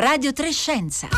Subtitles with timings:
[0.00, 1.08] Radio Trescenza.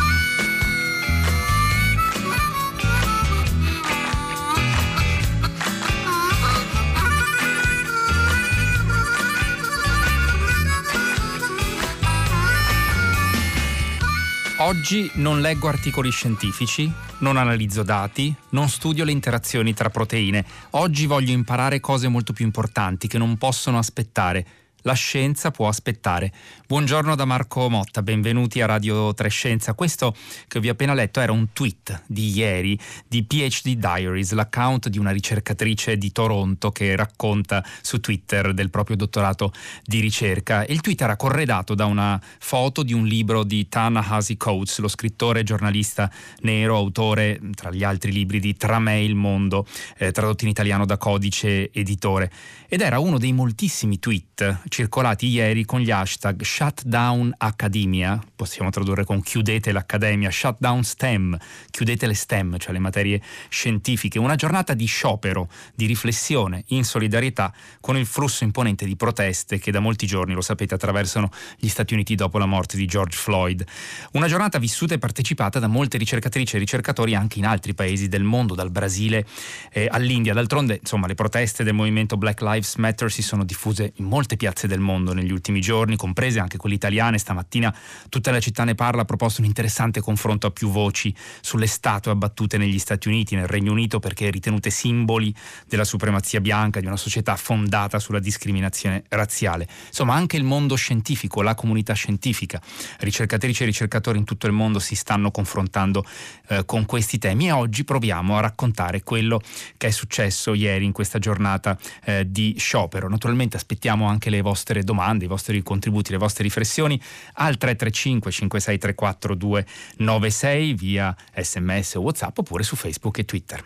[14.60, 20.42] Oggi non leggo articoli scientifici, non analizzo dati, non studio le interazioni tra proteine.
[20.70, 24.46] Oggi voglio imparare cose molto più importanti che non possono aspettare
[24.82, 26.32] la scienza può aspettare.
[26.66, 29.74] Buongiorno da Marco Motta, benvenuti a Radio Trescenza.
[29.74, 30.14] Questo
[30.46, 34.98] che vi ho appena letto era un tweet di ieri di PhD Diaries, l'account di
[34.98, 39.52] una ricercatrice di Toronto che racconta su Twitter del proprio dottorato
[39.84, 40.64] di ricerca.
[40.66, 45.40] Il tweet era corredato da una foto di un libro di Ta-Nehisi Coates, lo scrittore
[45.40, 46.10] e giornalista
[46.40, 49.66] nero, autore tra gli altri libri di Tra me il mondo,
[49.98, 52.30] eh, tradotto in italiano da Codice Editore.
[52.68, 59.04] Ed era uno dei moltissimi tweet circolati ieri con gli hashtag Shutdown Academia, possiamo tradurre
[59.04, 61.36] con chiudete l'accademia, Shutdown STEM,
[61.70, 67.52] chiudete le STEM, cioè le materie scientifiche, una giornata di sciopero, di riflessione, in solidarietà
[67.80, 71.92] con il flusso imponente di proteste che da molti giorni, lo sapete, attraversano gli Stati
[71.92, 73.66] Uniti dopo la morte di George Floyd.
[74.12, 78.22] Una giornata vissuta e partecipata da molte ricercatrici e ricercatori anche in altri paesi del
[78.22, 79.26] mondo, dal Brasile
[79.72, 80.32] eh, all'India.
[80.32, 84.59] D'altronde, insomma, le proteste del movimento Black Lives Matter si sono diffuse in molte piazze
[84.66, 87.18] del mondo negli ultimi giorni, comprese anche quelle italiane.
[87.18, 87.74] Stamattina
[88.08, 92.12] tutta la città ne parla, ha proposto un interessante confronto a più voci sulle statue
[92.12, 95.34] abbattute negli Stati Uniti, nel Regno Unito, perché ritenute simboli
[95.66, 99.68] della supremazia bianca, di una società fondata sulla discriminazione razziale.
[99.86, 102.60] Insomma, anche il mondo scientifico, la comunità scientifica,
[103.00, 106.04] ricercatrici e ricercatori in tutto il mondo si stanno confrontando
[106.48, 109.40] eh, con questi temi e oggi proviamo a raccontare quello
[109.76, 113.08] che è successo ieri in questa giornata eh, di sciopero.
[113.08, 117.00] Naturalmente aspettiamo anche le vostre vostre domande, i vostri contributi, le vostre riflessioni
[117.34, 123.64] al 335 5634 296 via sms o whatsapp oppure su Facebook e Twitter.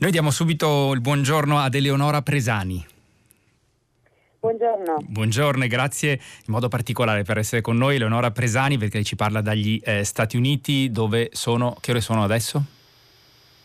[0.00, 2.86] Noi diamo subito il buongiorno ad Eleonora Presani.
[4.38, 4.98] Buongiorno.
[5.04, 9.40] Buongiorno e grazie in modo particolare per essere con noi Eleonora Presani perché ci parla
[9.40, 12.62] dagli eh, Stati Uniti dove sono, che ore sono adesso?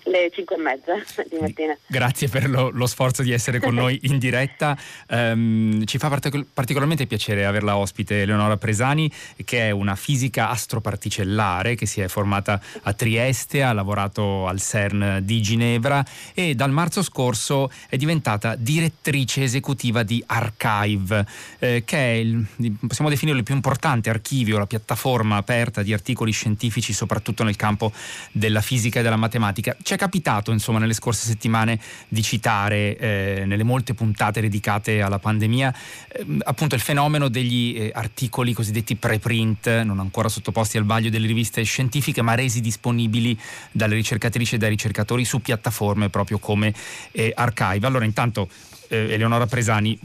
[0.05, 0.93] Le 5 e mezza
[1.29, 1.77] di mattina.
[1.87, 4.77] Grazie per lo, lo sforzo di essere con noi in diretta.
[5.09, 9.09] Um, ci fa partic- particolarmente piacere averla ospite Eleonora Presani,
[9.45, 15.19] che è una fisica astroparticellare che si è formata a Trieste, ha lavorato al CERN
[15.23, 16.03] di Ginevra
[16.33, 21.25] e dal marzo scorso è diventata direttrice esecutiva di Archive,
[21.59, 22.45] eh, che è il,
[22.87, 27.91] possiamo definirlo il più importante archivio, la piattaforma aperta di articoli scientifici, soprattutto nel campo
[28.31, 29.75] della fisica e della matematica.
[29.93, 35.19] Ci è capitato, insomma, nelle scorse settimane di citare eh, nelle molte puntate dedicate alla
[35.19, 35.71] pandemia
[36.07, 41.27] eh, appunto il fenomeno degli eh, articoli cosiddetti preprint, non ancora sottoposti al vaglio delle
[41.27, 43.39] riviste scientifiche, ma resi disponibili
[43.71, 46.73] dalle ricercatrici e dai ricercatori su piattaforme proprio come
[47.11, 47.85] eh, Archive.
[47.85, 48.49] Allora, intanto
[48.87, 49.99] eh, Eleonora Presani,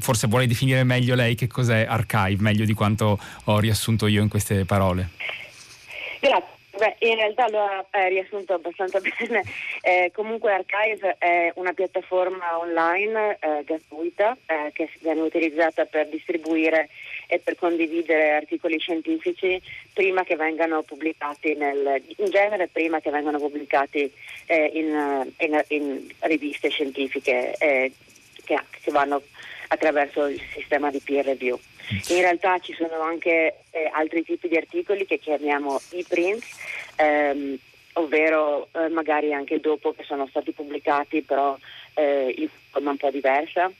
[0.00, 4.28] forse vuole definire meglio lei che cos'è Archive, meglio di quanto ho riassunto io in
[4.28, 5.08] queste parole.
[6.20, 6.59] Grazie.
[6.76, 9.42] Beh, in realtà lo ha eh, riassunto abbastanza bene.
[9.82, 16.88] Eh, comunque Archive è una piattaforma online eh, gratuita eh, che viene utilizzata per distribuire
[17.26, 19.60] e per condividere articoli scientifici
[19.92, 24.12] prima che vengano pubblicati nel, in genere prima che vengano pubblicati
[24.46, 27.92] eh, in, in, in, riviste scientifiche eh,
[28.44, 29.22] che, che vanno
[29.68, 31.58] attraverso il sistema di peer review.
[31.90, 36.44] In realtà ci sono anche eh, altri tipi di articoli che chiamiamo e-print,
[36.96, 37.56] ehm,
[37.94, 41.58] ovvero eh, magari anche dopo che sono stati pubblicati, però
[41.94, 43.70] eh, in forma un po' diversa.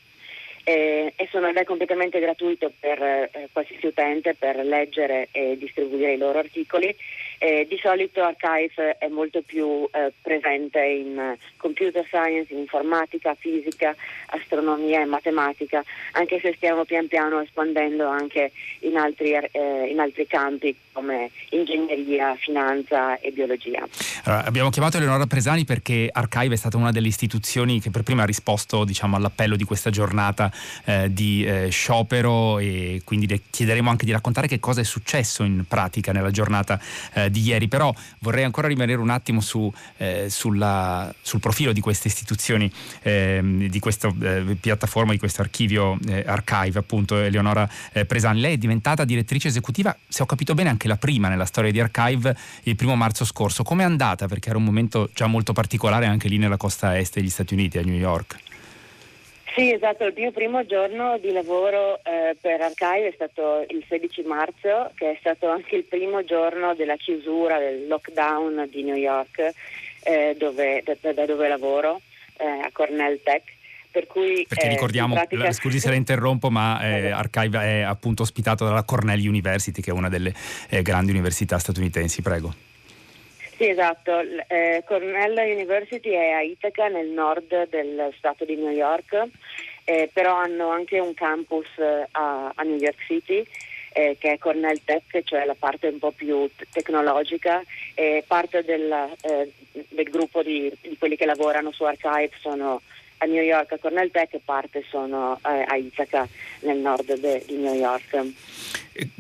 [0.65, 6.19] e sono, ed è completamente gratuito per eh, qualsiasi utente per leggere e distribuire i
[6.19, 6.95] loro articoli
[7.41, 13.97] eh, di solito Archive è molto più eh, presente in computer science, in informatica, fisica,
[14.27, 15.83] astronomia e matematica,
[16.13, 22.37] anche se stiamo pian piano espandendo anche in altri, eh, in altri campi come ingegneria,
[22.37, 23.89] finanza e biologia.
[24.25, 28.25] Allora, abbiamo chiamato Eleonora Presani perché Archive è stata una delle istituzioni che per prima
[28.25, 30.53] ha risposto diciamo, all'appello di questa giornata
[30.85, 35.43] eh, di eh, sciopero e quindi le chiederemo anche di raccontare che cosa è successo
[35.43, 36.79] in pratica nella giornata
[37.15, 41.73] eh, eh, di ieri, però vorrei ancora rimanere un attimo su, eh, sulla, sul profilo
[41.73, 42.71] di queste istituzioni,
[43.03, 47.69] ehm, di questa eh, piattaforma, di questo archivio eh, archive, appunto Eleonora
[48.07, 48.41] Presani.
[48.41, 51.81] Lei è diventata direttrice esecutiva, se ho capito bene, anche la prima nella storia di
[51.81, 53.63] archive il primo marzo scorso.
[53.63, 54.27] Come è andata?
[54.27, 57.79] Perché era un momento già molto particolare anche lì nella costa est degli Stati Uniti,
[57.79, 58.50] a New York.
[59.55, 64.23] Sì, esatto, il mio primo giorno di lavoro eh, per Archive è stato il 16
[64.23, 69.53] marzo, che è stato anche il primo giorno della chiusura, del lockdown di New York,
[70.05, 72.01] eh, dove, da, da, dove lavoro,
[72.37, 73.43] eh, a Cornell Tech.
[73.91, 75.51] Per cui, Perché eh, ricordiamo, pratica...
[75.51, 79.93] scusi se la interrompo, ma eh, Archive è appunto ospitato dalla Cornell University, che è
[79.93, 80.33] una delle
[80.69, 82.70] eh, grandi università statunitensi, prego.
[83.61, 84.21] Sì, esatto.
[84.47, 89.29] Eh, Cornell University è a Ithaca, nel nord del stato di New York,
[89.85, 93.45] eh, però hanno anche un campus eh, a, a, New York City.
[93.93, 97.61] Eh, che è Cornell Tech, cioè la parte un po' più t- tecnologica
[97.95, 98.89] e parte del,
[99.23, 102.81] eh, del gruppo di, di, quelli che lavorano su Archive sono
[103.23, 106.27] a New York a Cornell Tech e parte sono eh, a Ithaca
[106.61, 108.33] nel nord de, di New York.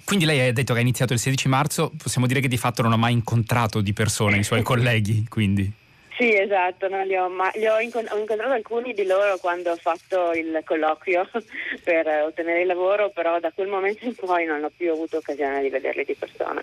[0.04, 2.82] Quindi lei ha detto che ha iniziato il 16 marzo, possiamo dire che di fatto
[2.82, 5.70] non ha mai incontrato di persona i suoi colleghi, quindi?
[6.16, 9.70] Sì, esatto, no, li ho, ma, li ho, incont- ho, incontrato alcuni di loro quando
[9.70, 11.28] ho fatto il colloquio
[11.82, 15.62] per ottenere il lavoro, però da quel momento in poi non ho più avuto occasione
[15.62, 16.62] di vederli di persona.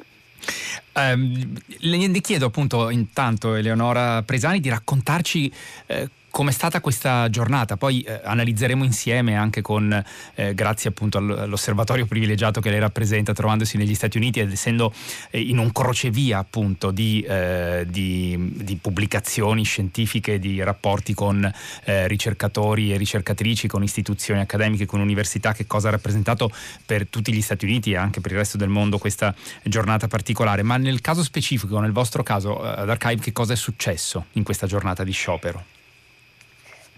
[0.93, 5.51] Um, le chiedo appunto intanto Eleonora Presani di raccontarci
[5.85, 7.77] eh, come è stata questa giornata?
[7.77, 9.91] Poi eh, analizzeremo insieme anche con,
[10.35, 14.93] eh, grazie appunto all'osservatorio privilegiato che lei rappresenta trovandosi negli Stati Uniti ed essendo
[15.31, 21.51] eh, in un crocevia appunto di, eh, di, di, pubblicazioni scientifiche, di rapporti con
[21.85, 26.51] eh, ricercatori e ricercatrici, con istituzioni accademiche, con università, che cosa ha rappresentato
[26.85, 29.33] per tutti gli Stati Uniti e anche per il resto del mondo questa
[29.63, 30.61] giornata particolare.
[30.61, 34.43] Ma nel caso specifico, nel vostro caso eh, ad Archive, che cosa è successo in
[34.43, 35.76] questa giornata di sciopero?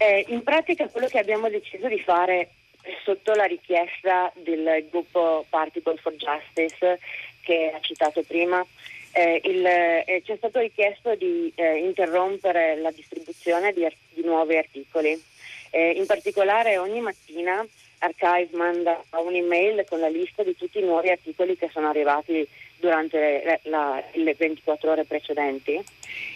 [0.02, 2.52] Eh, in pratica quello che abbiamo deciso di fare
[3.04, 6.98] sotto la richiesta del gruppo Particle for Justice
[7.42, 8.64] che ha citato prima,
[9.12, 14.56] eh, il, eh, ci è stato richiesto di eh, interrompere la distribuzione di, di nuovi
[14.56, 15.22] articoli.
[15.68, 17.62] Eh, in particolare ogni mattina
[17.98, 22.48] Archive manda un'email con la lista di tutti i nuovi articoli che sono arrivati
[22.80, 25.80] durante la, le 24 ore precedenti.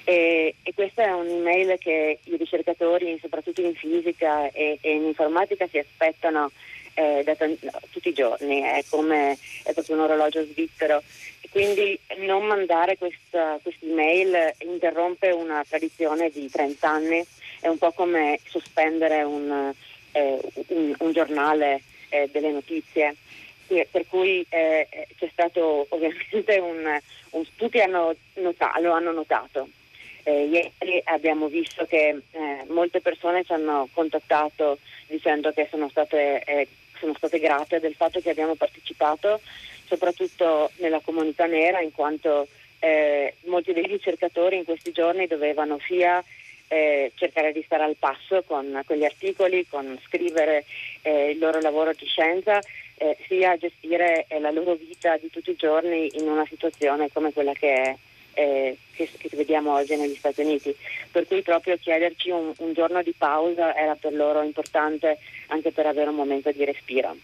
[0.05, 5.67] E, e, questa è un'email che i ricercatori, soprattutto in fisica e, e in informatica,
[5.67, 6.52] si aspettano
[6.94, 7.58] eh, da t-
[7.91, 11.02] tutti i giorni, è come è proprio un orologio svizzero.
[11.50, 17.25] Quindi non mandare questa email interrompe una tradizione di 30 anni,
[17.61, 19.73] è un po' come sospendere un,
[20.12, 20.38] eh,
[20.69, 23.17] un, un giornale eh, delle notizie
[23.66, 24.87] per cui eh,
[25.19, 27.00] c'è stato ovviamente un,
[27.31, 29.69] un tutti hanno nota, lo hanno notato.
[30.26, 36.43] Eh, ieri abbiamo visto che eh, molte persone ci hanno contattato dicendo che sono state,
[36.44, 36.69] eh,
[36.99, 39.40] sono state grate del fatto che abbiamo partecipato,
[39.84, 46.25] soprattutto nella comunità nera, in quanto eh, molti dei ricercatori in questi giorni dovevano sia
[46.69, 50.64] eh, cercare di stare al passo con, con gli articoli, con scrivere
[51.02, 52.60] eh, il loro lavoro di scienza,
[52.96, 57.32] eh, sia gestire eh, la loro vita di tutti i giorni in una situazione come
[57.32, 57.99] quella che,
[58.35, 60.75] eh, che, che, vediamo oggi negli Stati Uniti.
[61.11, 65.19] Per cui proprio chiederci un, un giorno di pausa era per loro importante
[65.49, 67.17] anche per avere un momento di respiro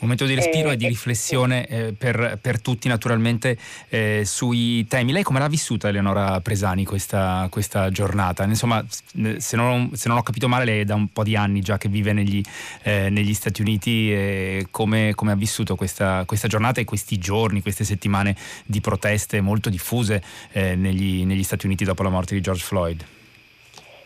[0.00, 3.56] momento di respiro e, e di riflessione eh, per, per, tutti naturalmente
[3.88, 5.12] eh, sui temi.
[5.12, 8.44] Lei come l'ha vissuta Eleonora Presani questa, questa giornata?
[8.44, 11.60] Insomma, se non, se non, ho capito male, lei è da un po' di anni
[11.60, 12.42] già che vive negli,
[12.82, 17.62] eh, negli Stati Uniti e come, come ha vissuto questa, questa, giornata e questi giorni,
[17.62, 22.40] queste settimane di proteste molto diffuse eh, negli, negli Stati Uniti dopo la morte di
[22.40, 23.04] George Floyd?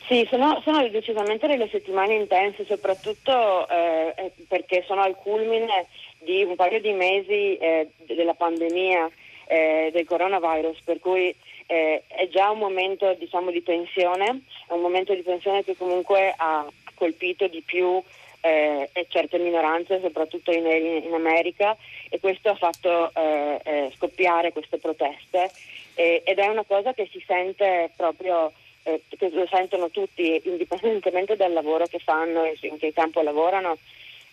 [0.06, 5.86] Sì, sono, sono, decisamente delle settimane intense, soprattutto eh, perché sono al culmine
[6.18, 9.10] di un paio di mesi eh, della pandemia
[9.46, 11.34] eh, del coronavirus, per cui
[11.66, 16.34] eh, è già un momento diciamo, di tensione, è un momento di tensione che comunque
[16.36, 18.02] ha colpito di più
[18.42, 21.74] eh, certe minoranze, soprattutto in, in, America,
[22.10, 25.50] e questo ha fatto eh, scoppiare queste proteste
[25.96, 28.52] ed è una cosa che si sente proprio
[28.84, 33.76] eh, che lo sentono tutti indipendentemente dal lavoro che fanno e in che campo lavorano,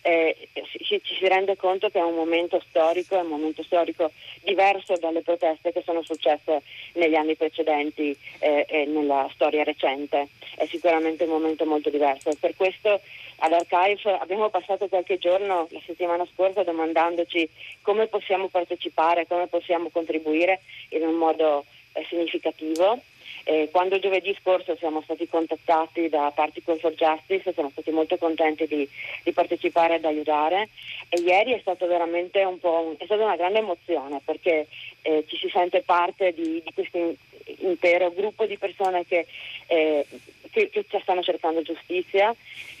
[0.02, 4.10] eh, ci, ci, si rende conto che è un momento storico, è un momento storico
[4.42, 6.62] diverso dalle proteste che sono successe
[6.94, 10.28] negli anni precedenti eh, e nella storia recente.
[10.56, 12.30] È sicuramente un momento molto diverso.
[12.38, 13.00] Per questo
[13.44, 17.48] ad Archive abbiamo passato qualche giorno la settimana scorsa domandandoci
[17.80, 23.00] come possiamo partecipare, come possiamo contribuire in un modo eh, significativo.
[23.44, 28.66] Eh, quando giovedì scorso siamo stati contattati da Particle for Justice siamo stati molto contenti
[28.66, 28.88] di,
[29.24, 30.68] di partecipare ed aiutare.
[31.08, 34.66] E ieri è stato veramente un po' è stata una grande emozione perché
[35.02, 37.14] eh, ci si sente parte di, di questo
[37.58, 39.26] intero gruppo di persone che,
[39.66, 40.06] eh,
[40.50, 42.34] che, che stanno cercando giustizia.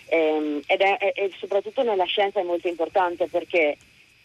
[0.06, 3.76] Ehm, ed è, è, è soprattutto nella scienza è molto importante perché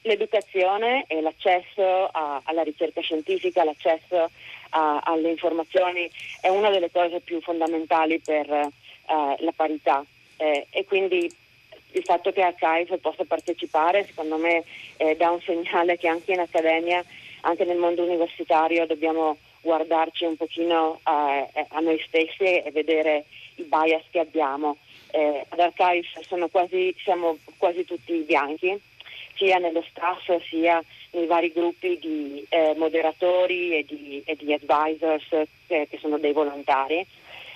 [0.07, 4.31] l'educazione e l'accesso a, alla ricerca scientifica, l'accesso
[4.69, 6.09] a, alle informazioni
[6.41, 10.03] è una delle cose più fondamentali per uh, la parità
[10.37, 11.29] eh, e quindi
[11.91, 14.63] il fatto che Archive possa partecipare secondo me
[14.97, 17.03] eh, dà un segnale che anche in accademia,
[17.41, 23.63] anche nel mondo universitario dobbiamo guardarci un pochino uh, a noi stessi e vedere i
[23.63, 24.77] bias che abbiamo.
[25.09, 26.05] Eh, ad Archive
[26.51, 28.79] quasi, siamo quasi tutti bianchi
[29.37, 35.47] sia nello staff sia nei vari gruppi di eh, moderatori e di, e di advisors
[35.67, 37.05] eh, che sono dei volontari.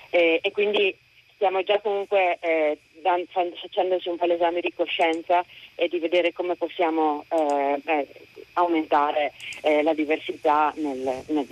[0.10, 0.96] Eh, e quindi
[1.36, 5.44] stiamo già comunque eh, dan, facendoci un po' l'esame di coscienza
[5.76, 8.08] e di vedere come possiamo eh, eh,
[8.54, 9.32] aumentare
[9.84, 11.48] la diversità nel, nel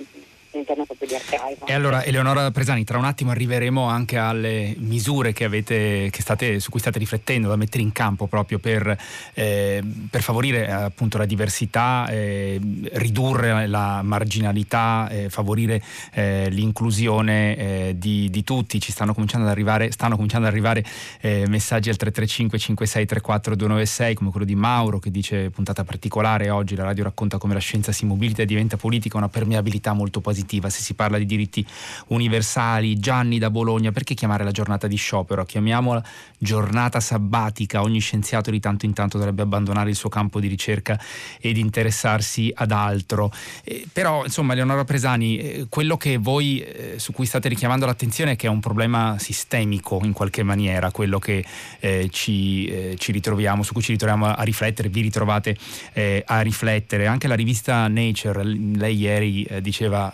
[0.52, 1.66] all'interno proprio di Archive.
[1.66, 6.60] E allora Eleonora Presani, tra un attimo arriveremo anche alle misure che avete, che state,
[6.60, 8.98] su cui state riflettendo da mettere in campo proprio per,
[9.34, 12.60] eh, per favorire appunto la diversità, eh,
[12.94, 15.82] ridurre la marginalità, eh, favorire
[16.14, 18.80] eh, l'inclusione eh, di, di, tutti.
[18.80, 20.84] Ci stanno cominciando ad arrivare, cominciando ad arrivare
[21.22, 26.76] eh, messaggi al 335 5634 296 come quello di Mauro che dice puntata particolare oggi
[26.76, 30.39] la radio racconta come la scienza si mobilita e diventa politica, una permeabilità molto positiva
[30.40, 31.66] positiva, se si parla di diritti
[32.08, 35.44] universali, Gianni da Bologna, perché chiamare la giornata di sciopero?
[35.44, 36.04] Chiamiamola
[36.38, 40.98] giornata sabbatica, ogni scienziato di tanto in tanto dovrebbe abbandonare il suo campo di ricerca
[41.40, 43.32] ed interessarsi ad altro.
[43.64, 48.32] Eh, però, insomma, Leonora Presani, eh, quello che voi eh, su cui state richiamando l'attenzione
[48.32, 51.44] è che è un problema sistemico in qualche maniera, quello che
[51.80, 55.58] eh, ci, eh, ci, ritroviamo, su cui ci ritroviamo a, riflettere, vi ritrovate
[55.94, 57.06] eh, a riflettere.
[57.08, 60.12] Anche la rivista Nature, lei ieri diceva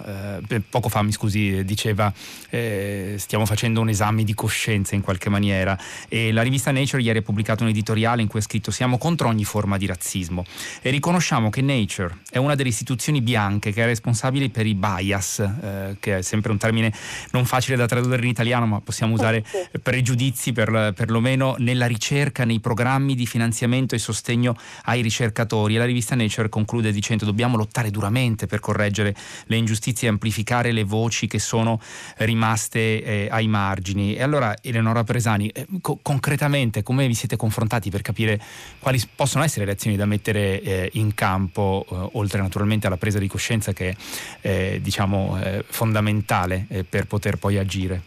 [0.47, 2.13] eh, poco fa mi scusi, diceva
[2.49, 5.77] eh, stiamo facendo un esame di coscienza in qualche maniera.
[6.07, 9.27] E la rivista Nature ieri ha pubblicato un editoriale in cui ha scritto siamo contro
[9.27, 10.45] ogni forma di razzismo
[10.81, 15.39] e riconosciamo che Nature è una delle istituzioni bianche che è responsabile per i bias,
[15.39, 16.93] eh, che è sempre un termine
[17.31, 19.43] non facile da tradurre in italiano ma possiamo usare
[19.81, 25.75] pregiudizi per, perlomeno nella ricerca, nei programmi di finanziamento e sostegno ai ricercatori.
[25.75, 30.71] E la rivista Nature conclude dicendo dobbiamo lottare duramente per correggere le ingiustizie e amplificare
[30.71, 31.79] le voci che sono
[32.17, 34.15] rimaste eh, ai margini.
[34.15, 38.39] E allora, Eleonora Presani, eh, co- concretamente come vi siete confrontati per capire
[38.79, 43.19] quali possono essere le azioni da mettere eh, in campo, eh, oltre naturalmente alla presa
[43.19, 43.95] di coscienza che è
[44.41, 48.01] eh, diciamo, eh, fondamentale per poter poi agire?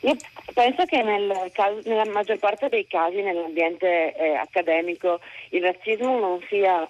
[0.00, 0.16] Io
[0.54, 6.88] penso che nel caso, nella maggior parte dei casi nell'ambiente accademico il razzismo non sia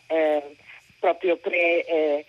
[0.98, 2.24] proprio pre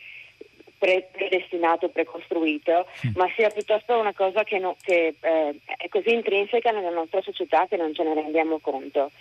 [0.80, 3.12] pre- predestinato, precostruito, mm.
[3.16, 7.68] ma sia piuttosto una cosa che, no, che eh, è così intrinseca nella nostra società
[7.68, 9.12] che non ce ne rendiamo conto.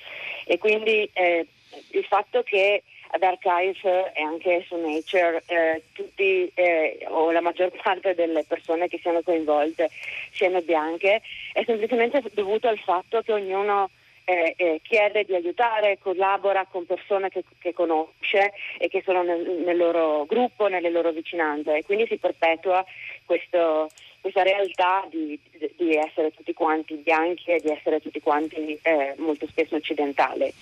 [0.46, 1.46] E quindi eh,
[1.90, 7.70] il fatto che ad Archive e anche su Nature eh, tutti eh, o la maggior
[7.82, 9.90] parte delle persone che siano coinvolte
[10.32, 11.22] siano bianche
[11.52, 13.90] è semplicemente dovuto al fatto che ognuno
[14.28, 19.62] eh, eh, chiede di aiutare, collabora con persone che, che conosce e che sono nel,
[19.64, 22.84] nel, loro gruppo, nelle loro vicinanze e quindi si perpetua
[23.24, 23.88] questo,
[24.20, 25.40] questa realtà di,
[25.76, 30.52] di, essere tutti quanti bianchi e di essere tutti quanti eh, molto spesso occidentali.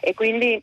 [0.00, 0.62] E quindi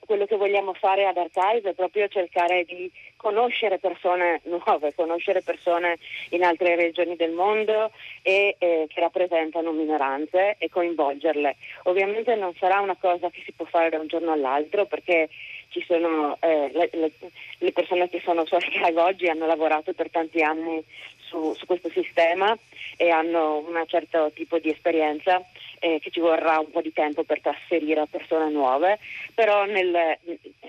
[0.00, 5.98] quello che vogliamo fare ad Archive è proprio cercare di conoscere persone nuove, conoscere persone
[6.30, 7.90] in altre regioni del mondo
[8.22, 11.56] e eh, che rappresentano minoranze e coinvolgerle.
[11.84, 15.28] Ovviamente non sarà una cosa che si può fare da un giorno all'altro perché
[15.68, 17.12] ci sono eh, le, le,
[17.58, 20.84] le, persone che sono su Archive oggi hanno lavorato per tanti anni
[21.16, 22.54] su, su questo sistema
[22.96, 25.42] e hanno un certo tipo di esperienza
[25.82, 29.00] eh, che ci vorrà un po' di tempo per trasferire a persone nuove,
[29.34, 30.16] però nel,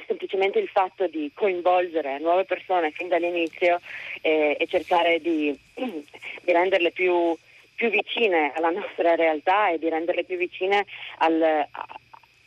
[0.07, 3.79] semplicemente il fatto di coinvolgere nuove persone fin dall'inizio
[4.21, 7.37] eh, e cercare di, di renderle più,
[7.75, 10.83] più, vicine alla nostra realtà e di renderle più vicine
[11.19, 11.67] al,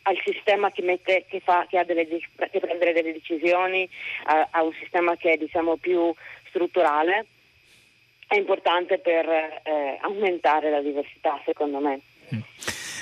[0.01, 3.87] al sistema che, mette, che, fa, che, delle, che prende delle decisioni,
[4.25, 6.13] a, a, un sistema che è diciamo, più
[6.49, 7.27] strutturale
[8.27, 12.01] è importante per eh, aumentare la diversità, secondo me.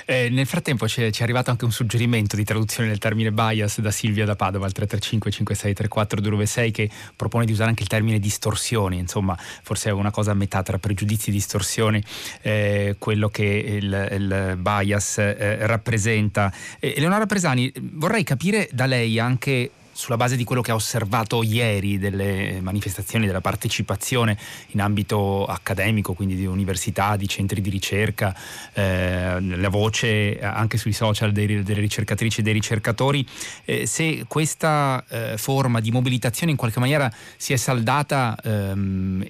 [0.08, 3.32] Eh, nel frattempo ci è, ci è, arrivato anche un suggerimento di traduzione del termine
[3.32, 7.88] bias da Silvia da Padova al 335 5634 296 che propone di usare anche il
[7.88, 12.02] termine distorsioni, insomma forse è una cosa a metà tra pregiudizi e distorsioni,
[12.42, 16.52] eh, quello che il, il bias eh, rappresenta.
[16.78, 21.98] Eleonora Presani, vorrei capire da lei anche sulla base di quello che ha osservato ieri
[21.98, 24.36] delle manifestazioni della partecipazione
[24.68, 28.36] in ambito accademico, quindi di università, di centri di ricerca,
[28.74, 33.26] eh, la voce anche sui social dei, delle ricercatrici e dei ricercatori,
[33.64, 39.26] eh, se questa eh, forma di mobilitazione in qualche maniera si è saldata ehm,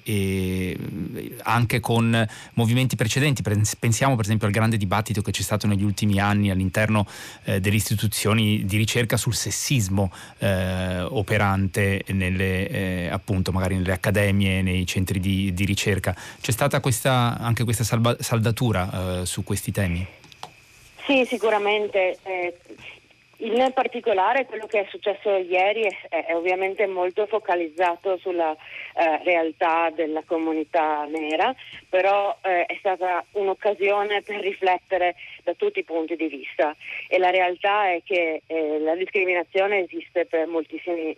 [1.43, 3.41] anche con movimenti precedenti.
[3.79, 7.07] Pensiamo per esempio al grande dibattito che c'è stato negli ultimi anni all'interno
[7.45, 13.91] eh, delle istituzioni di ricerca sul sessismo eh, eh, operante nelle, eh, appunto magari nelle
[13.91, 16.15] accademie, nei centri di, di ricerca.
[16.41, 20.05] C'è stata questa, anche questa salva, saldatura eh, su questi temi?
[21.05, 22.17] Sì, sicuramente.
[23.39, 29.91] In particolare quello che è successo ieri è, è ovviamente molto focalizzato sulla eh, realtà
[29.93, 31.53] della comunità nera,
[31.87, 36.75] però eh, è stata un'occasione per riflettere da tutti i punti di vista
[37.07, 40.47] e la realtà è che eh, la discriminazione esiste per,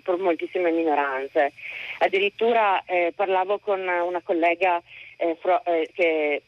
[0.03, 1.53] per, moltissime minoranze.
[1.99, 4.81] Addirittura eh, parlavo con una collega
[5.19, 6.41] eh, fro, eh, che,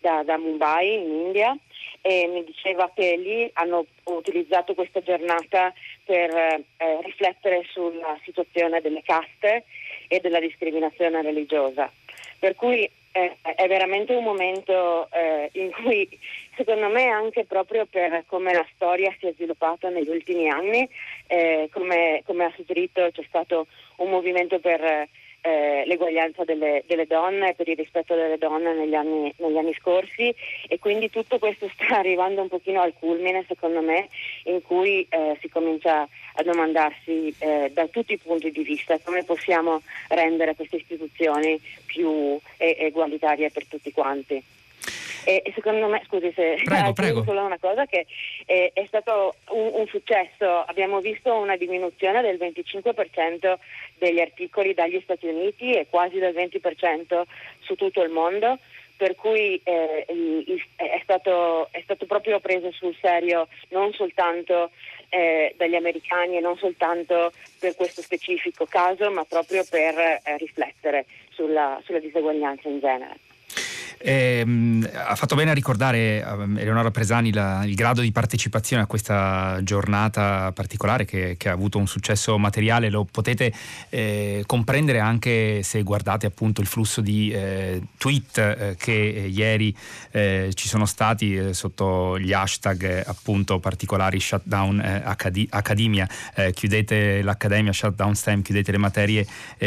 [0.00, 1.56] da, da Mumbai in India
[2.00, 5.72] e mi diceva che lì hanno utilizzato questa giornata
[6.04, 6.64] per eh,
[7.02, 9.64] riflettere sulla situazione delle caste
[10.08, 11.90] e della discriminazione religiosa.
[12.38, 16.08] Per cui eh, è veramente un momento eh, in cui
[16.56, 20.88] secondo me anche proprio per come la storia si è sviluppata negli ultimi anni,
[21.26, 25.08] eh, come, come, ha suggerito c'è stato un movimento per
[25.42, 30.34] eh, l'eguaglianza delle, delle, donne, per il rispetto delle donne negli anni, negli anni, scorsi
[30.68, 34.08] e quindi tutto questo sta arrivando un pochino al culmine secondo me
[34.44, 39.24] in cui eh, si comincia a domandarsi eh, da tutti i punti di vista come
[39.24, 44.42] possiamo rendere queste istituzioni più egualitarie per tutti quanti.
[45.24, 47.22] E secondo me, scusi se prego, prego.
[47.22, 48.06] solo una cosa, che
[48.44, 53.54] è, è stato un, un, successo, abbiamo visto una diminuzione del 25%
[53.98, 57.22] degli articoli dagli Stati Uniti e quasi del 20%
[57.60, 58.58] su tutto il mondo
[59.02, 60.06] per cui eh,
[60.76, 64.70] è, stato, è, stato, proprio preso sul serio non soltanto
[65.08, 71.06] eh, dagli americani e non soltanto per questo specifico caso, ma proprio per eh, riflettere
[71.30, 73.16] sulla, sulla diseguaglianza in genere.
[74.04, 74.44] Eh,
[74.92, 79.60] ha fatto bene a ricordare ehm, Eleonora Presani la, il grado di partecipazione a questa
[79.62, 83.52] giornata particolare che, che ha avuto un successo materiale, lo potete
[83.90, 89.74] eh, comprendere anche se guardate appunto il flusso di eh, tweet eh, che ieri
[90.10, 96.08] eh, ci sono stati eh, sotto gli hashtag appunto particolari shutdown Accad- accademia,
[96.52, 99.26] chiudete l'accademia, shutdown STEM, chiudete le materie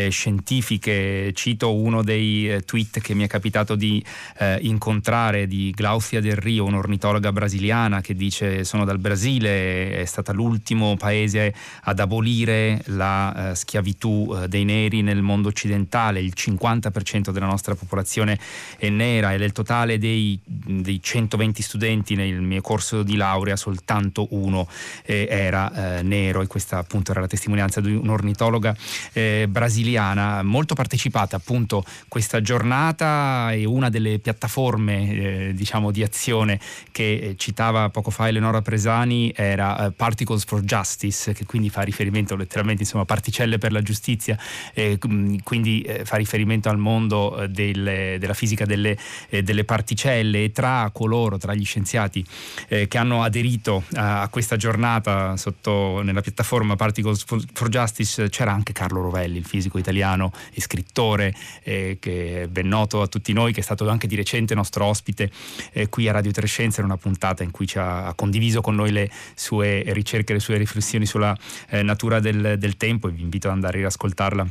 [0.10, 4.04] scientifiche, cito uno dei tweet che mi è capitato di
[4.38, 10.32] eh, incontrare di Glaucia del Rio, un'ornitologa brasiliana che dice sono dal Brasile, è stata
[10.32, 17.32] l'ultimo paese ad abolire la eh, schiavitù eh, dei neri nel mondo occidentale, il 50%
[17.32, 18.40] della nostra popolazione
[18.78, 24.28] è nera e del totale dei, dei 120 studenti nel mio corso di laurea soltanto
[24.32, 24.68] uno
[25.06, 26.42] eh, era eh, nero.
[26.42, 28.76] E questa appunto era la testimonianza di un'ornitologa
[29.14, 36.60] eh, brasiliana molto partecipata appunto questa giornata e una delle piattaforme eh, diciamo, di azione
[36.92, 41.82] che eh, citava poco fa Eleonora Presani era uh, Particles for Justice, che quindi fa
[41.82, 44.38] riferimento letteralmente insomma particelle per la giustizia,
[44.74, 44.98] eh,
[45.44, 48.98] quindi eh, fa riferimento al mondo eh, del, della fisica delle,
[49.30, 52.24] delle, particelle e tra coloro, tra gli scienziati
[52.68, 58.74] che hanno aderito a, a, questa giornata sotto, nella piattaforma Particles for Justice c'era anche
[58.74, 63.62] Carlo Rovelli, il fisico italiano e scrittore che è ben noto a tutti noi, che
[63.62, 65.30] è stato anche di recente nostro ospite
[65.74, 68.76] eh, qui a Radio Trescenza in una puntata in cui ci ha, ha, condiviso con
[68.76, 71.38] noi le sue ricerche, le sue riflessioni sulla
[71.70, 74.48] eh, natura del, del tempo e vi invito ad andare a riascoltarla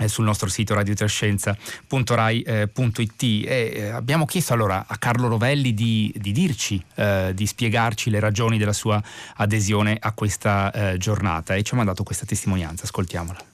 [0.00, 6.32] eh, sul nostro sito radiotrescenza.rai.it e eh, abbiamo chiesto allora a Carlo Rovelli di, di
[6.32, 9.00] dirci, eh, di spiegarci le ragioni della sua
[9.36, 13.53] adesione a questa eh, giornata e ci ha mandato questa testimonianza, ascoltiamola.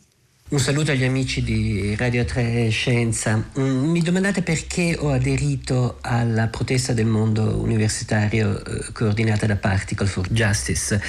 [0.51, 3.51] Un saluto agli amici di Radio 3 Scienza.
[3.57, 10.09] Mm, mi domandate perché ho aderito alla protesta del mondo universitario eh, coordinata da Particle
[10.09, 11.01] for Justice.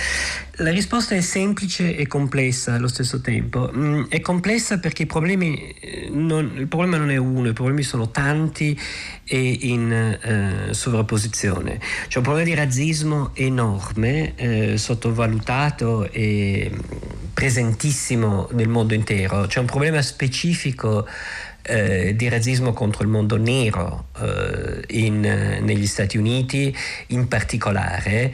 [0.58, 3.72] La risposta è semplice e complessa allo stesso tempo.
[3.76, 8.12] Mm, è complessa perché problemi eh, non, il problema non è uno, i problemi sono
[8.12, 8.80] tanti
[9.24, 11.80] e in eh, sovrapposizione.
[12.08, 16.72] C'è un problema di razzismo enorme, eh, sottovalutato e
[17.42, 19.48] presentissimo nel mondo intero.
[19.48, 21.08] C'è un problema specifico
[21.64, 26.76] eh, di razzismo contro il mondo nero eh, in, negli Stati Uniti
[27.08, 28.32] in particolare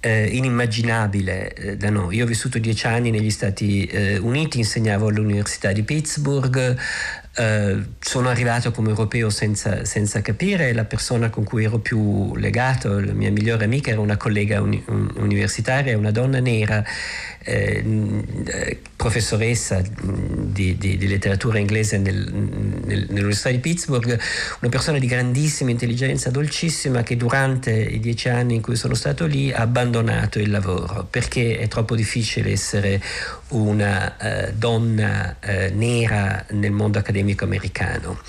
[0.00, 2.16] eh, inimmaginabile eh, da noi.
[2.16, 6.78] Io ho vissuto dieci anni negli Stati eh, Uniti, insegnavo all'Università di Pittsburgh,
[7.36, 12.98] eh, sono arrivato come europeo senza, senza, capire, la persona con cui ero più legato,
[12.98, 16.84] la mia migliore amica era una collega uni- universitaria, una donna nera,
[17.42, 24.18] eh, professoressa di, di, di, letteratura inglese nel, nel, nell'Università di Pittsburgh,
[24.60, 29.26] una persona di grandissima intelligenza, dolcissima, che durante i dieci anni in cui sono stato
[29.26, 33.00] lì ha abbandonato il lavoro perché è troppo difficile essere
[33.48, 38.20] una eh, donna eh, nera nel mondo accademico americano.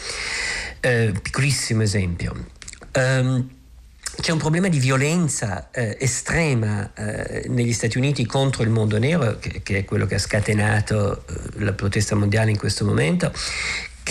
[0.80, 2.47] Eh, piccolissimo esempio.
[2.93, 3.60] Um,
[4.21, 9.39] c'è un problema di violenza eh, estrema eh, negli Stati Uniti contro il mondo nero,
[9.39, 13.34] che, che è quello che ha scatenato eh, la protesta mondiale in questo momento,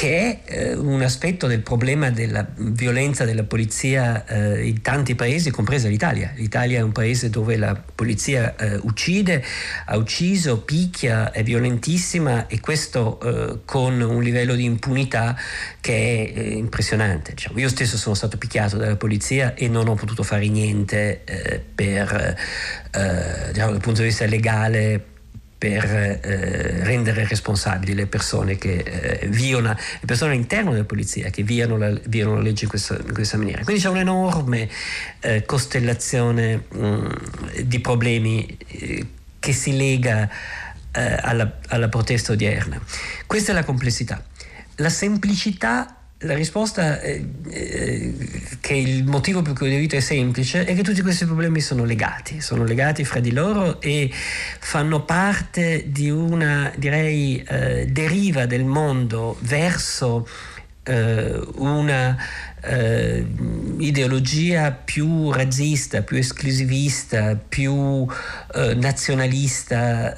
[0.00, 5.50] che è eh, un aspetto del problema della violenza della polizia eh, in tanti paesi,
[5.50, 6.32] compresa l'Italia.
[6.36, 9.44] L'Italia è un paese dove la polizia eh, uccide,
[9.84, 13.18] ha ucciso, picchia, è violentissima e questo
[13.66, 15.36] con un livello di impunità
[15.82, 17.34] che è impressionante.
[17.34, 21.20] Diciamo, io stesso sono stato picchiato dalla polizia e non ho potuto fare niente
[21.74, 22.38] per,
[22.90, 25.09] diciamo, dal punto di vista legale
[25.60, 31.42] per eh, rendere responsabili le persone che eh, violano, le persone all'interno della polizia che
[31.42, 33.62] violano la, violano la legge in questa, in questa, maniera.
[33.62, 34.70] Quindi c'è un'enorme
[35.20, 37.06] eh, costellazione mh, mm,
[37.64, 39.06] di problemi eh,
[39.38, 40.30] che si lega
[40.92, 42.80] eh, alla, alla protesta odierna.
[43.26, 44.24] Questa è la complessità.
[44.76, 48.14] La semplicità la risposta, eh, eh,
[48.61, 51.85] che il motivo per cui ho detto è semplice, è che tutti questi problemi sono
[51.85, 58.64] legati, sono legati fra di loro e fanno parte di una, direi, eh, deriva del
[58.64, 60.28] mondo verso
[60.83, 62.18] eh, una
[62.64, 63.26] eh,
[63.78, 68.06] ideologia più razzista, più esclusivista, più
[68.54, 70.14] eh, nazionalista,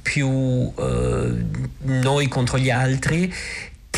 [0.00, 0.72] più
[1.82, 3.30] noi contro gli altri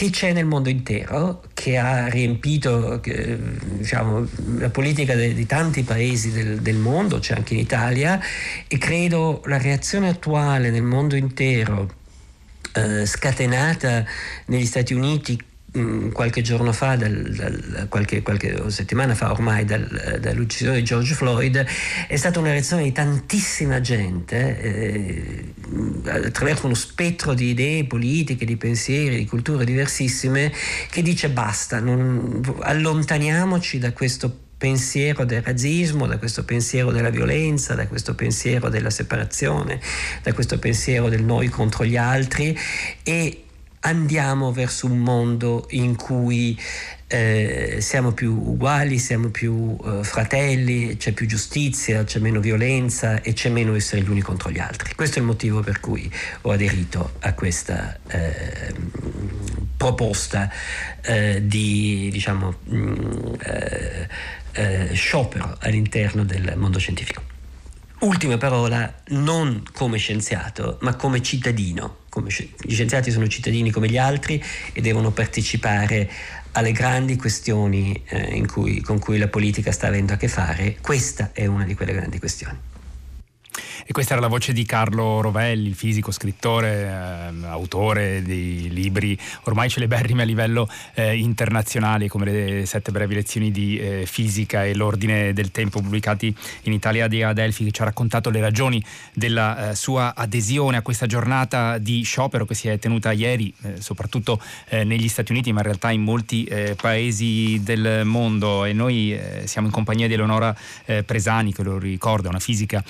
[0.04, 3.38] che c'è nel mondo intero, che ha riempito che,
[3.78, 4.26] diciamo,
[4.58, 8.20] la politica de, di tanti paesi del, del, mondo, c'è anche in Italia,
[8.68, 11.90] e credo la reazione attuale nel mondo intero,
[12.74, 14.04] eh, scatenata
[14.46, 15.38] negli Stati Uniti
[15.76, 21.14] Mm, qualche giorno fa, dal, dal, qualche, qualche, settimana fa ormai, dal, dall'uccisione di George
[21.14, 21.66] Floyd,
[22.06, 25.54] è stata una reazione di tantissima gente eh,
[26.04, 30.52] attraverso uno spettro di idee politiche, di pensieri, di culture diversissime
[30.90, 37.74] che dice basta, non, allontaniamoci da questo pensiero del razzismo, da questo pensiero della violenza,
[37.74, 39.80] da questo pensiero della separazione,
[40.22, 42.56] da questo pensiero del noi contro gli altri
[43.02, 43.43] e
[43.84, 46.58] andiamo verso un mondo in cui
[47.06, 53.32] eh, siamo più uguali, siamo più eh, fratelli, c'è più giustizia, c'è meno violenza e
[53.34, 54.94] c'è meno essere gli uni contro gli altri.
[54.94, 56.10] Questo è il motivo per cui
[56.42, 58.74] ho aderito a questa eh,
[59.76, 60.50] proposta
[61.42, 64.08] di diciamo, mh, mm, eh,
[64.52, 67.33] eh, sciopero all'interno del mondo scientifico.
[68.04, 72.00] Ultima parola, non come scienziato, ma come cittadino.
[72.10, 74.42] Come gli scienziati sono cittadini come gli altri
[74.74, 76.10] e devono partecipare
[76.52, 80.76] alle grandi questioni eh, cui, con cui la politica sta avendo a che fare.
[80.82, 82.58] Questa è una di quelle grandi questioni.
[83.86, 89.16] E questa era la voce di Carlo Rovelli, il fisico, scrittore, eh, autore di libri
[89.42, 94.74] ormai celeberrimi a livello eh, internazionale, come le sette brevi lezioni di eh, fisica e
[94.74, 99.72] l'ordine del tempo pubblicati in Italia di Adelphi, che ci ha raccontato le ragioni della
[99.72, 104.40] eh, sua adesione a questa giornata di sciopero che si è tenuta ieri, eh, soprattutto
[104.70, 108.64] eh, negli Stati Uniti, ma in realtà in molti paesi del mondo.
[108.64, 110.56] E noi siamo in compagnia di Eleonora
[111.04, 112.82] Presani, che lo ricorda, una fisica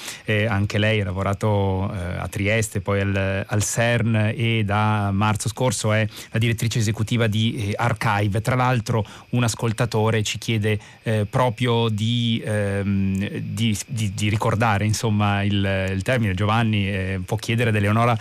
[0.49, 5.49] anche lei lei, ha lavorato eh, a Trieste, poi al, al, CERN e da marzo
[5.49, 8.41] scorso è la direttrice esecutiva di eh, Archive.
[8.41, 15.43] Tra l'altro un ascoltatore ci chiede eh, proprio di, ehm, di, di, di, ricordare insomma,
[15.43, 16.35] il, il termine.
[16.35, 18.17] Giovanni eh, può chiedere ad Eleonora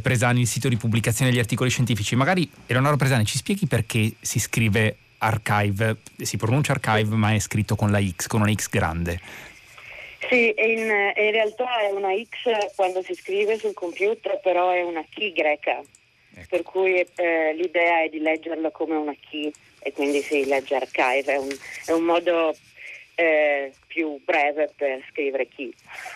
[0.00, 2.14] Presani il sito di pubblicazione degli articoli scientifici.
[2.14, 7.74] Magari Eleonora Presani ci spieghi perché si scrive archive, si pronuncia archive ma è scritto
[7.74, 9.20] con la X, con una X grande.
[10.32, 15.04] Sì, in, in, realtà è una X quando si scrive sul computer, però è una
[15.10, 15.82] key greca,
[16.34, 16.46] ecco.
[16.48, 21.34] per cui eh, l'idea è di leggerlo come una key e quindi si legge archive,
[21.34, 22.56] è un, è un modo
[23.14, 25.70] eh, più breve per scrivere key.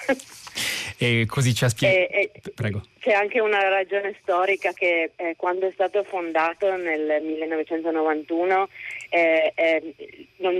[0.96, 2.86] e così ci ha spiegato.
[2.98, 8.68] C'è anche una ragione storica che eh, quando è stato fondato nel 1991
[9.10, 9.94] eh, eh,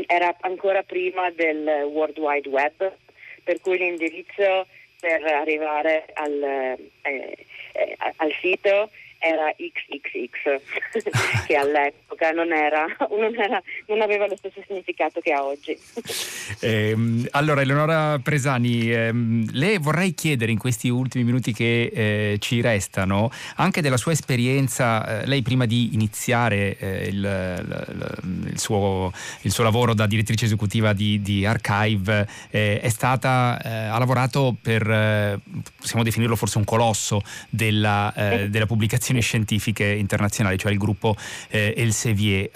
[0.06, 2.94] era ancora prima del World Wide Web
[3.46, 4.66] per cui l'indirizzo
[4.98, 13.62] per arrivare al, eh, eh, al sito era XXX, che all'epoca non, era, non, era,
[13.86, 15.76] non, aveva lo stesso significato che ha oggi.
[16.60, 16.96] Eh,
[17.32, 23.30] allora, Eleonora Presani, ehm, le vorrei chiedere in questi ultimi minuti che eh, ci restano
[23.56, 25.22] anche della sua esperienza.
[25.22, 30.92] Eh, lei, prima di iniziare eh, il, il, suo, il, suo, lavoro da direttrice esecutiva
[30.92, 35.40] di, di Archive, eh, è stata, eh, ha lavorato per,
[35.78, 38.12] possiamo definirlo forse un colosso della,
[38.48, 41.16] della pubblicazione scientifiche internazionali, cioè il gruppo
[41.48, 42.50] eh, Elsevier.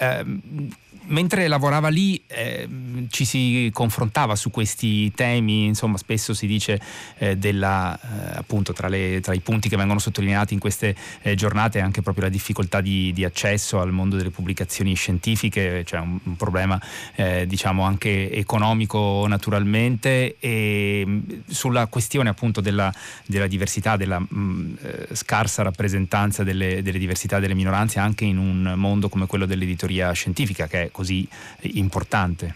[1.11, 2.67] Mentre lavorava lì eh,
[3.09, 6.79] ci si confrontava su questi temi, insomma spesso si dice
[7.17, 11.35] eh, della, eh, appunto tra, le, tra, i punti che vengono sottolineati in queste eh,
[11.35, 16.17] giornate anche proprio la difficoltà di, di, accesso al mondo delle pubblicazioni scientifiche, cioè un,
[16.23, 16.81] un problema
[17.15, 22.93] eh, diciamo anche economico naturalmente e mm, sulla questione appunto della,
[23.25, 28.37] della diversità, della mh, mm, eh, scarsa rappresentanza delle, delle diversità delle minoranze anche in
[28.37, 31.27] un mondo come quello dell'editoria scientifica che è così
[31.73, 32.53] importante.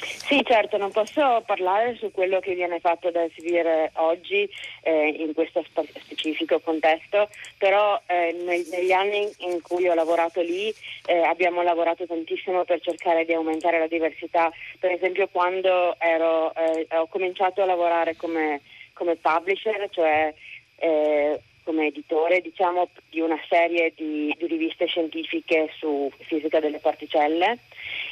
[0.00, 4.48] Sì, certo, non posso parlare su quello che viene fatto da Elsevier oggi
[4.82, 5.62] eh, in questo
[5.98, 10.72] specifico contesto, però eh, negli anni in cui ho lavorato lì
[11.06, 14.50] eh, abbiamo lavorato tantissimo per cercare di aumentare la diversità.
[14.78, 18.60] Per esempio quando ero, eh, ho cominciato a lavorare come,
[18.94, 20.32] come publisher, cioè
[20.76, 27.58] eh, come editore diciamo, di una serie di, di, riviste scientifiche su fisica delle particelle.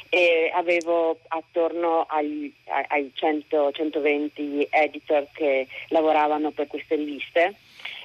[0.07, 2.51] E avevo attorno ai,
[2.87, 7.55] ai 100, 120 editor che lavoravano per queste riviste.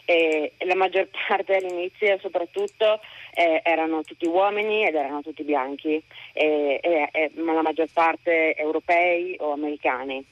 [0.04, 2.98] E la maggior parte all'inizio soprattutto
[3.34, 9.36] eh, erano tutti uomini ed erano tutti bianchi, eh, eh, ma la maggior parte europei
[9.38, 10.24] o americani.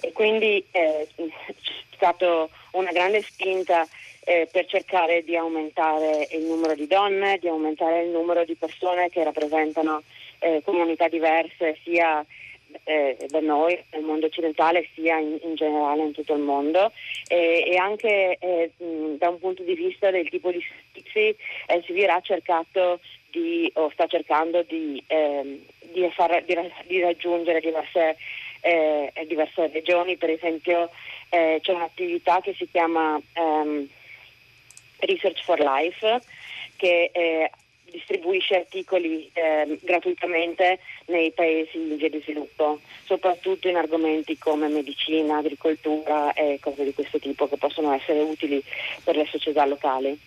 [0.00, 1.26] E quindi eh, c'è
[1.96, 3.86] stata una grande spinta
[4.30, 9.08] eh, per cercare di aumentare il numero di donne, di aumentare il numero di persone
[9.08, 10.04] che rappresentano
[10.38, 12.24] eh, comunità diverse sia
[12.84, 16.92] eh, da noi nel mondo occidentale sia in, in, generale in tutto il mondo.
[17.26, 22.10] E, e anche eh, mh, da un punto di vista del tipo di servizi Elsevier
[22.10, 23.00] ha cercato
[23.32, 25.58] di, o sta cercando di, ehm,
[25.90, 26.44] di, far,
[26.86, 28.16] di raggiungere diverse,
[28.60, 30.88] eh, diverse, regioni, per esempio
[31.30, 33.88] eh, c'è un'attività che si chiama ehm,
[35.00, 36.20] Research for Life
[36.76, 37.50] che eh,
[37.90, 45.38] distribuisce articoli eh, gratuitamente nei paesi in via di sviluppo, soprattutto in argomenti come medicina,
[45.38, 48.62] agricoltura e cose di questo tipo che possono essere utili
[49.04, 50.18] per le società locali.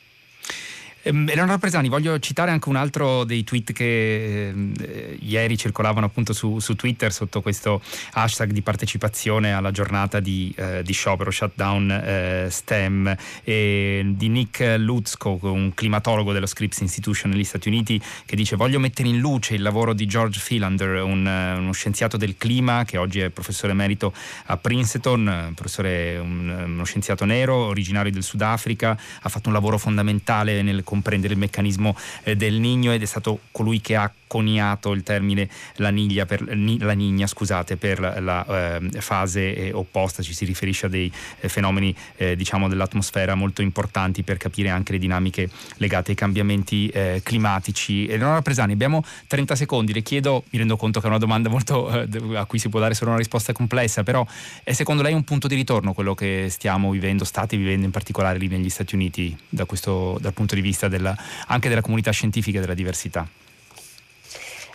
[1.06, 6.32] Ehm, Eleonora Presani, voglio citare anche un altro dei tweet che eh, ieri circolavano appunto
[6.32, 7.82] su, su, Twitter sotto questo
[8.14, 15.40] hashtag di partecipazione alla giornata di, eh, di sciopero Shutdown eh, STEM di Nick Lutzko,
[15.42, 19.62] un climatologo dello Scripps Institution negli Stati Uniti, che dice voglio mettere in luce il
[19.62, 24.14] lavoro di George Philander, un, uno scienziato del clima che oggi è professore emerito
[24.46, 30.62] a Princeton, professore, un, uno scienziato nero, originario del Sudafrica, ha fatto un lavoro fondamentale
[30.62, 35.04] nel comprendere il meccanismo eh, del Nigno ed è stato colui che ha coniato il
[35.04, 40.88] termine laniglia per, la nigna scusate, per la eh, fase eh, opposta, ci si riferisce
[40.88, 46.12] a dei eh, fenomeni eh, diciamo dell'atmosfera molto importanti per capire anche le dinamiche legate
[46.12, 48.08] ai cambiamenti eh, climatici.
[48.08, 51.88] Eleonora Presani, abbiamo 30 secondi, le chiedo, mi rendo conto che è una domanda molto,
[51.90, 54.26] a cui si può dare solo una risposta complessa, però
[54.64, 58.40] è secondo lei un punto di ritorno quello che stiamo vivendo, state vivendo in particolare
[58.40, 61.16] lì negli Stati Uniti da questo, dal punto di vista vista della,
[61.48, 63.28] anche della comunità scientifica e della diversità?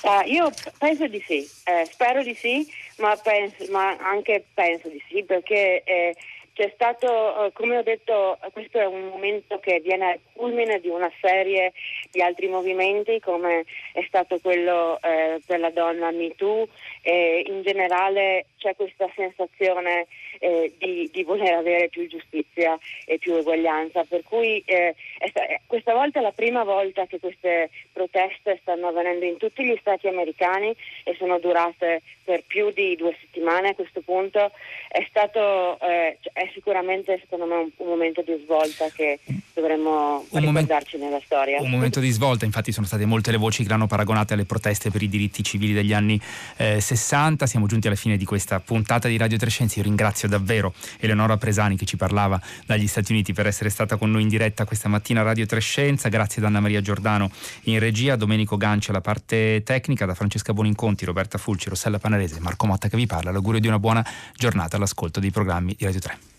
[0.02, 2.66] Uh, io penso di sì, eh, spero di sì,
[2.98, 6.14] ma, penso, ma, anche penso di sì perché eh,
[6.54, 10.88] c'è stato, eh, come ho detto, questo è un momento che viene al culmine di
[10.88, 11.72] una serie
[12.10, 16.68] di altri movimenti come è stato quello eh, per la donna MeToo
[17.02, 20.06] e in generale c'è questa sensazione
[20.40, 24.94] eh, di, di, voler avere più giustizia e più eguaglianza, per cui eh,
[25.28, 29.76] sta- questa volta è la prima volta che queste proteste stanno avvenendo in tutti gli
[29.80, 34.50] stati americani e sono durate per più di due settimane a questo punto,
[34.88, 39.18] è stato eh, è sicuramente secondo me un, un, momento di svolta che
[39.54, 41.60] dovremmo un ricordarci moment- nella storia.
[41.62, 44.90] Un momento di svolta, infatti sono state molte le voci che l'hanno paragonate alle proteste
[44.90, 46.20] per i diritti civili degli anni
[46.58, 47.46] eh, 60.
[47.46, 49.78] Siamo giunti alla fine di questa puntata di Radio Trescenzi.
[49.78, 54.10] Io ringrazio davvero Eleonora Presani che ci parlava dagli Stati Uniti per essere stata con
[54.10, 56.08] noi in diretta questa mattina a Radio Trescenza.
[56.08, 57.30] Grazie ad Anna Maria Giordano
[57.64, 62.66] in regia, Domenico Ganci alla parte tecnica, da Francesca Boninconti, Roberta Fulci, Rossella Panarese, Marco
[62.66, 63.30] Motta che vi parla.
[63.30, 66.37] L'augurio di una buona giornata all'ascolto dei programmi di Radio 3.